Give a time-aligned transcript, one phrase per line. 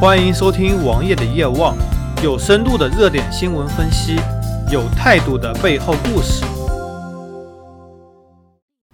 [0.00, 1.76] 欢迎收听王爷的夜望，
[2.24, 4.16] 有深度的热点新闻分析，
[4.72, 6.42] 有态度的背后故事。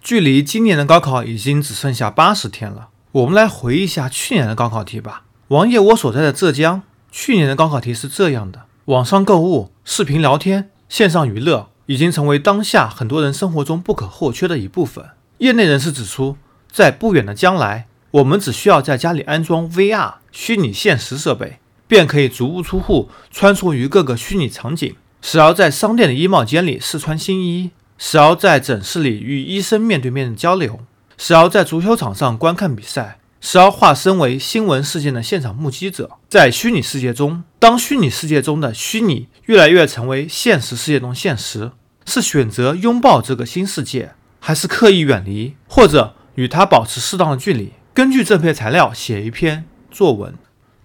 [0.00, 5.24] 距离今年的高考已经只剩下八十天了，我们来回忆一下去年的高考题吧。
[5.48, 15.04] 王爷我所在的浙江，去年的高考题是这样的：网上购物、视频聊天、线上娱乐，已经成为当下很多人生活中不可或缺的一部分。
[15.38, 16.36] 业内人士指出，
[16.70, 21.58] 在不远的将来，我们只需要在家里安装 VR 虚拟现实设备，
[21.88, 30.80] 便可以足不出户穿梭于各个虚拟场景，时而在商店的衣帽间里试穿新衣，时而在诊室里与医生面对面的交流，
[31.16, 36.10] 时而在足球场上观看比赛，时而化身为新闻事件的现场目击者。
[36.28, 41.72] 在虚拟世界中，当虚拟世界中的虚拟越来越成为现实世界中现实，
[42.04, 47.72] 是选择拥抱这个新世界，还是刻意远离，或者与它保持适当的距离？
[47.94, 50.32] 根据这篇材料写一篇作文。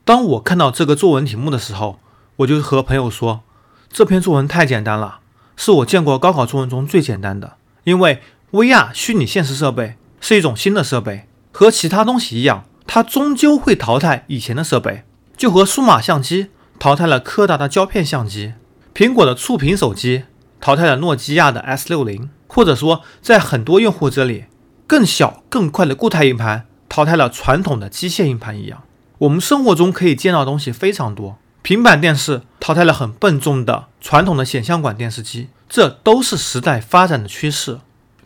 [0.03, 1.99] 当我看到这个作文题目的时候，
[2.37, 3.43] 我就和朋友说，
[3.89, 5.19] 这篇作文太简单了，
[5.55, 7.55] 是我见过高考作文中最简单的。
[7.85, 15.05] 因为 VR 虚拟现实设备是一种新的设备，和其他东西一样，它终究会淘汰以前的设备，
[15.37, 18.55] 就和数码相机淘汰了柯达的胶片相机，
[18.93, 20.23] 苹果的触屏手机
[20.59, 24.47] 淘汰了诺基亚的 S60，或者说在很多用户这里，
[24.85, 26.66] 更小更快的固态硬盘。
[26.97, 28.81] 淘汰了传统的机械硬盘一样，
[29.19, 31.37] 我们生活中可以见到的东西非常多。
[31.61, 37.77] 平板电视淘汰了很笨重的传统的显像管电视机，这都是时代发展的趋势。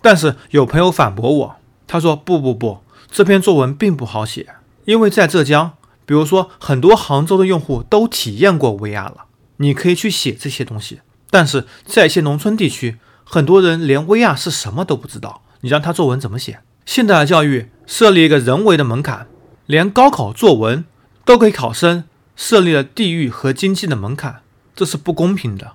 [0.02, 1.55] 但是有朋友反驳我，
[1.86, 4.47] 他说：“不不不，这篇作文并不好写，
[4.85, 5.73] 因为在浙江，
[6.06, 9.25] 比如说很多杭州的用户都体验过 VR 了，
[9.58, 11.02] 你可以去写这些东西。
[11.30, 16.59] 但是在一些农村地区，很多人连 VR 是什么都不知道，你让他作文怎么写？”
[16.92, 19.25] 现代的教育设立一个人为的门槛，
[19.66, 20.84] 连高考作文
[21.23, 22.03] 都给考生
[22.36, 24.42] 设立了地域和经济的门槛，
[24.75, 25.72] 这是不公平的。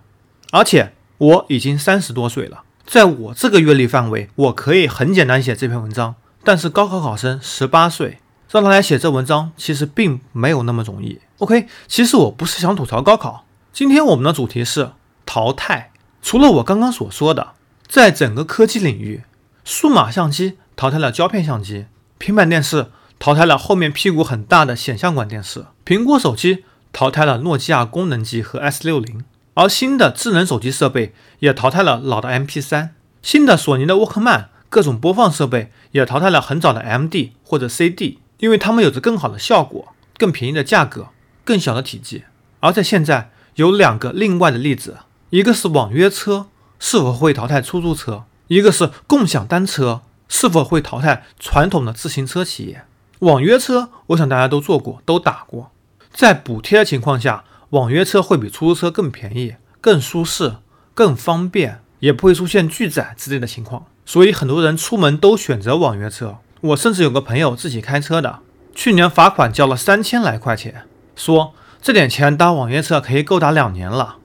[0.50, 6.16] 而且我已经三十多岁了，在我这个阅历范围，我可以很简单写这篇文章。
[6.44, 8.19] 但是高考考生十八岁，
[8.50, 11.21] 让他来写这文章，其实并没有那么容易。
[11.38, 14.91] OK，其实我不是想吐槽高考，今天我们的主题是
[15.25, 15.93] 淘汰。
[16.21, 17.55] 除了我刚刚所说的，
[17.88, 19.22] 在整个科技领域，
[19.65, 20.59] 数码相机。
[20.76, 21.87] 淘汰了胶片相机，
[22.19, 41.08] 平板电视淘汰了后面屁股很大的显像管电视，苹果手机淘汰了诺基亚功能机和 S 六零，而新的智能手机设备也淘汰了老的 MP 三，新的索尼的沃克曼各种播放设备也淘汰了很早的 MD 或者 CD，因为它们有着更好的效果、更便宜的价格、
[41.43, 42.25] 更小的体积。
[42.60, 44.98] 而在现在有两个另外的例子，
[45.31, 46.48] 一个是网约车
[46.78, 50.03] 是否会淘汰出租车，一个是共享单车。
[50.28, 52.84] 是否会淘汰传统的自行车企业？
[53.20, 55.70] 网约车，我想大家都坐过，都打过。
[56.12, 60.56] 在补贴的情况下，网约车会比出租车更便宜、更舒适、
[60.94, 63.87] 更方便，也不会出现拒载之类的情况。
[64.04, 66.38] 所以很多人出门都选择网约车。
[66.60, 68.41] 我甚至有个朋友自己开车的，
[68.75, 74.16] 去年罚款交了三千来块钱，说这点钱搭网约车可以够打两年了。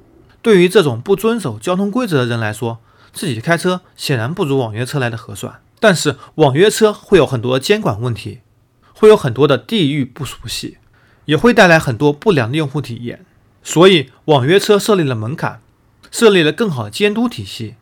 [0.42, 2.80] 对于这种不遵守交通规则的人来说，
[3.14, 5.60] 自己开车显然不如网约车来的合算。
[5.82, 8.42] 但是网约车会有很多监管问题，
[8.94, 10.78] 会有很多的地域不熟悉，
[11.26, 13.26] 也会带来很多不良的用户体验。
[13.64, 15.60] 所以网约车设立了门槛，
[16.12, 17.76] 设立了更好的监督体系。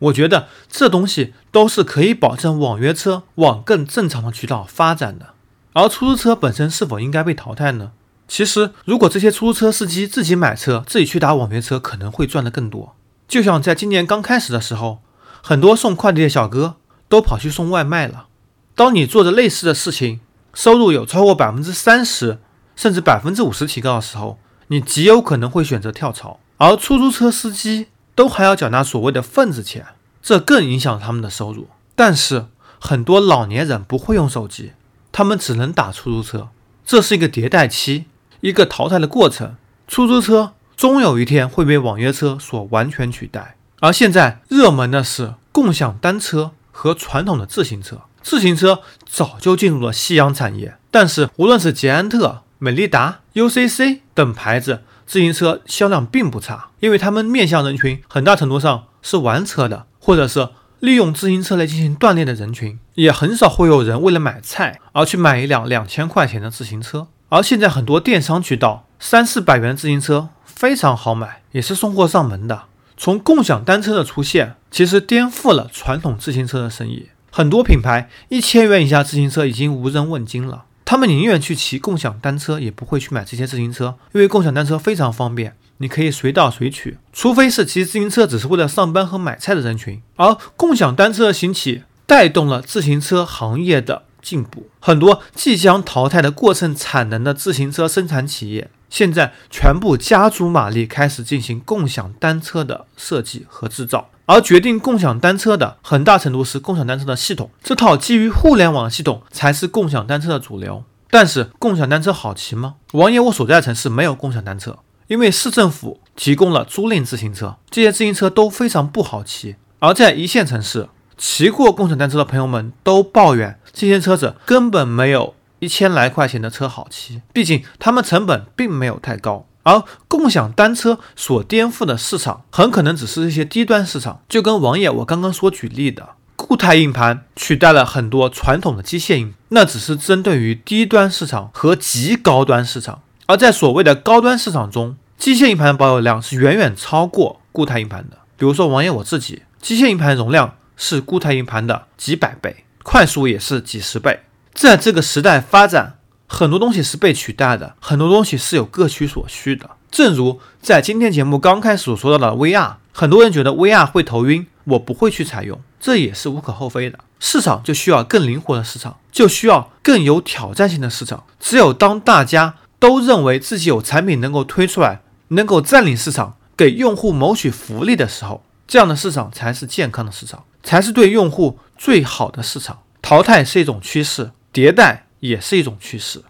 [0.00, 5.34] 我觉得这东西都是可以保证网约车往更正常的渠道发展的。
[5.74, 7.92] 而出租车本身是否应该被淘汰呢？
[8.26, 12.96] 其实，如果这些出租车司机自己买车，自己去打网约车，可能会赚得更多。
[13.28, 14.98] 就像在今年刚开始的时候，
[15.40, 16.76] 很多送快递的小哥。
[17.08, 18.26] 都跑去送外卖了。
[18.74, 20.20] 当你做着类似的事情，
[20.52, 22.38] 收入有超过百分之三十
[22.74, 24.38] 甚至百分之五十提高的时候，
[24.68, 26.40] 你极有可能会选择跳槽。
[26.56, 29.86] 而出租车司机都还要缴纳所谓的份子钱，
[30.22, 31.68] 这更影响他们的收入。
[31.94, 32.46] 但是
[32.80, 34.72] 很多老年人不会用手机，
[35.12, 36.48] 他们只能打出租车，
[36.84, 38.06] 这是一个迭代期，
[38.40, 39.56] 一个淘汰的过程。
[39.86, 43.56] 出租车终有一天会被网约车所完全取代。
[43.80, 46.52] 而现在热门的是共享单车。
[46.76, 50.76] 和传统的自行车，自行车早就进入了夕阳产业。
[50.90, 60.48] 但是，无论是捷安特、美利达、UCC 等牌子，自行车销量并不差，因为他们面向人群很大程度上是玩车的，或者是
[60.80, 67.06] 利用自行车来进行锻炼的人群，也很少会有人为了买菜而去买一辆两千块钱的自行车。
[67.28, 72.64] 而现在很多电商渠道，三四百元自行车非常好买，也是送货上门的。
[72.96, 77.08] 从共享单车的出现，其实颠覆了传统自行车的生意。
[77.30, 80.64] 很多品牌一千元以下自行车已经无人问津了。
[80.84, 86.98] 他们宁愿去骑共享单车，也不会去买这些自行车，因为共享单车非常方便，你可以随到随取。
[87.12, 94.68] 除非是骑自行车只是为了上班和买菜的人群，而共享单车的兴起带动了自行车行业的进步。
[94.78, 104.08] 很多即将淘汰的过剩产能的自行车生产企业，现在全部加足马力开始进行共享单车的设计和制造。
[104.26, 110.84] 而决定共享单车的很大程度是共享单车的系统，这套基于互联网的系统才是共享单车的主流。
[111.10, 112.76] 但是共享单车好骑吗？
[112.92, 119.56] 王爷，我所在的城市没有共享单车，因为市政府提供了租赁自行车，这些自行车都非常不好骑。
[119.80, 120.88] 而在一线城市，
[121.18, 129.46] 骑过共享单车的朋友们都抱怨，这些车子根本没有一千来块钱的车好骑，毕竟他们成本并没有太高。
[129.62, 134.20] 而共享单车所颠覆的市场，很可能只是一些低端市场。
[134.28, 143.00] 就跟王爷我刚刚所举例的，固态硬盘取代了很多传统的机械硬，那只是针对于低端市场和极高端市场。
[143.24, 148.18] 而在所谓的高端市场中，机械硬盘的保有量是远远超过固态硬盘的。
[148.36, 154.20] 比如说王爷我自己，机械硬盘容量是固态硬盘的几百倍，快速也是几十倍。
[154.54, 155.98] 在这个时代发展。
[156.26, 159.70] 很多东西是被取代的，很多东西是有各取所需的。
[159.90, 166.98] 正如在今天节目刚开始所说到的 VR，很多人觉得 VR 会头晕，我不会去采用，这也是无可厚非的。
[167.20, 171.24] 市场就需要更灵活的市场，就需要更有挑战性的市场。
[171.38, 182.80] 只有当大家都认为自己有产品能够推出来，能够占领市场，给用户谋取福利的时候，这样的市场才是健康的市场，才是对用户最好的市场。
[183.00, 185.04] 淘汰是一种趋势，迭代。
[185.24, 186.22] 也是一种趋势。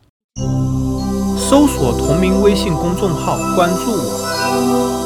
[1.36, 5.03] 搜索同名微信公众号，关注我。